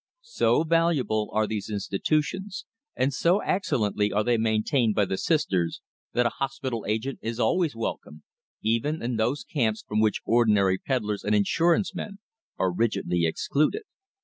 [0.33, 2.65] So valuable are these institutions,
[2.95, 5.79] and so excellently are they maintained by the Sisters,
[6.13, 8.23] that a hospital agent is always welcome,
[8.63, 12.17] even in those camps from which ordinary peddlers and insurance men
[12.57, 13.83] are rigidly excluded.